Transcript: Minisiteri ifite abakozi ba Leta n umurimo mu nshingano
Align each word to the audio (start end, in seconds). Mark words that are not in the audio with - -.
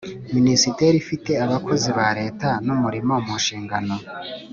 Minisiteri 0.35 0.95
ifite 1.03 1.31
abakozi 1.45 1.89
ba 1.97 2.07
Leta 2.19 2.49
n 2.65 2.67
umurimo 2.75 3.13
mu 3.25 3.33
nshingano 3.41 3.95